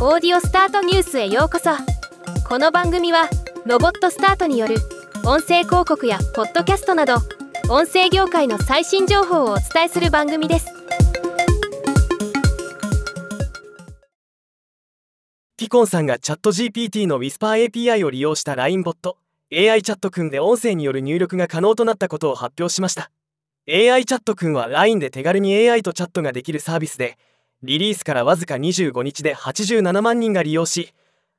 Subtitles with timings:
[0.00, 1.70] オーディオスタートニュースへようこそ。
[2.48, 3.28] この番組は
[3.66, 4.76] ロボットスタートによる
[5.24, 7.16] 音声広告やポッドキャストなど
[7.68, 10.68] 音声業界の最新情報をお伝えする番組です。
[15.56, 19.18] ピコンさんがチャット GPT の Whisper API を利用した LINE ボット。
[19.52, 23.10] AI チャットくんで音声による入力が可能となったことを発表しました。
[23.68, 27.18] AI チャットくんは LINE で手軽に AI とチャットができるサービスで
[27.62, 30.94] リリースからわずか25日で87万人が利用し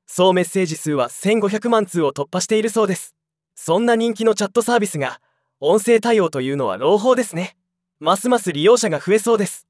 [0.06, 3.16] 総メッセージ数は1500万通を突破しているそうです。
[3.56, 5.22] そんな人気のチャットサービスが
[5.60, 7.56] 音声対応というのは朗報ですね。
[8.00, 9.68] ますます利用者が増えそうです。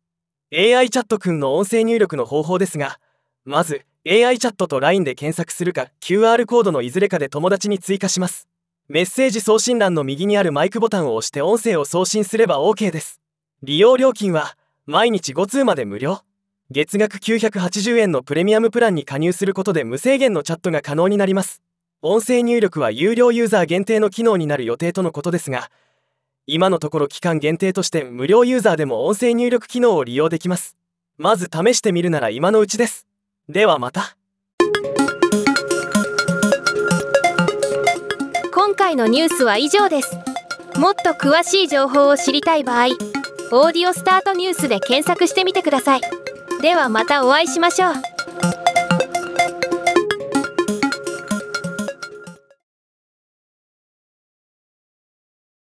[0.53, 3.00] AI チャットくんの音声入力の方法ですが
[3.45, 8.47] まず AI チャットと LINE で検索するか QR コードのいずれかで友達に追加します。
[8.88, 13.20] メッセージ送信欄の右にあるマイクボタンを押して音声を送信すれば OK です。
[13.61, 14.55] 利用料金は
[14.86, 16.22] 毎日5通まで無料。
[16.72, 21.64] 月額980円のプレミアムプランに加入することで無制限のチャットが可能になります。
[22.03, 25.72] 音声入力は有料ユーザー限定の機能になる予定とのことですが
[26.45, 30.78] 今のところ期間限定として無料ユーザーでも音声入力機能を利用できます。
[31.17, 33.08] まず試してみるなら今のうちです。
[33.50, 34.16] ではまた。
[38.54, 40.16] 今回のニュースは以上です。
[40.78, 42.89] もっと詳しい情報を知りたい場合
[43.52, 46.28] 「オーディオスタートニュース」で検索してみてください。
[46.61, 48.19] ではまたお会いしましょう。